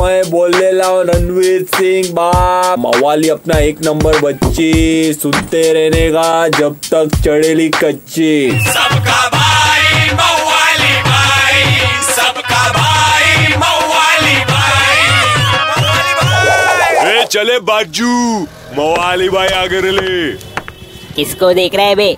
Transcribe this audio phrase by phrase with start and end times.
[0.00, 4.72] मैं बोलने लाओ रणवीर सिंह बाप। मवाली अपना एक नंबर बच्ची
[5.14, 11.62] सुनते रहने का जब तक चढ़ेली कच्ची। सबका भाई मवाली भाई।
[12.08, 15.02] सबका भाई मवाली भाई।
[17.12, 18.12] ए चले बाजू।
[18.78, 20.32] मवाली भाई आगे ले
[21.16, 22.16] किसको देख रहे बे?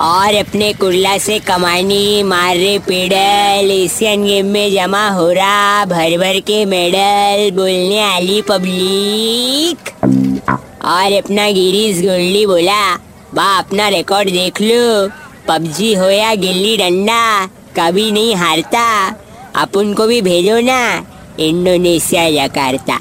[0.00, 6.18] और अपने कुर्ला से कमानी, मार रहे पेडल, एशियन गेम में जमा हो रहा, भर
[6.18, 9.90] भर के मेडल, बोलने आली पब्लिक।
[10.84, 12.96] और अपना गिरीश गोल्डी बोला,
[13.34, 15.08] बा, अपना रिकॉर्ड देख लो।
[15.48, 19.16] पबजी हो या गिल्ली डंडा, कभी नहीं हारता।
[19.56, 21.06] अपन को भी भेजो ना,
[21.40, 22.94] इंडोनेशिया जकार्ता।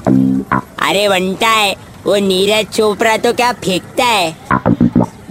[0.89, 4.35] अरे बनता है, वो नीरज चोपड़ा तो क्या फेंकता है?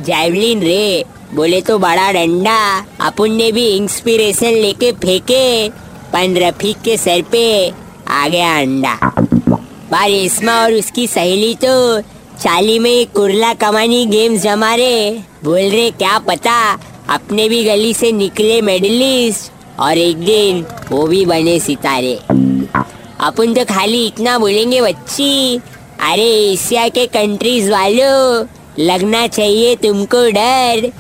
[0.01, 2.59] जैवलिन रे। बोले तो बड़ा डंडा।
[3.01, 5.69] अपन ने भी इंस्पिरेशन लेके फेंके,
[6.13, 7.73] पन रफीक के सर पे
[8.09, 8.95] आ गया अंडा।
[9.91, 12.01] बार रेशमा और उसकी सहेली तो
[12.41, 15.11] चाली में कुरला कमानी गेम्स जमा रहे
[15.45, 16.59] बोल रहे क्या पता?
[17.09, 22.15] अपने भी गली से निकले मेडलिस्ट और एक दिन वो भी बने सितारे।
[23.21, 25.61] अपन तो खाली इतना बोलेंगे, बच्ची।
[26.03, 28.47] अरे एशिया के कंट्रीज़ वालों,
[28.79, 30.91] लगना चाहिए तुमको डर।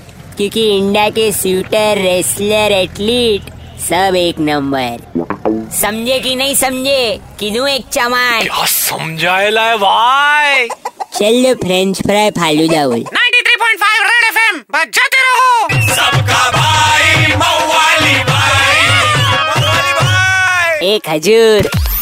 [0.40, 3.48] क्योंकि इंडिया के शूटर रेसलर एथलीट
[3.80, 7.20] सब एक नंबर। समझे कि नहीं समझे?
[7.40, 10.68] किनू एक चमान क्या समझाएला है भाई?
[11.14, 18.88] चलो फ्रेंच फ्राई फालूदा बोल 93.5 रेड एफएम बजाते रहो। सबका भाई मवाली भाई।
[19.20, 21.70] मवाली भाई एक हजूर